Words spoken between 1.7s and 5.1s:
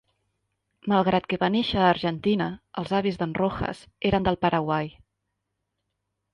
a Argentina, els avis de"n Rojas eren del Paraguai.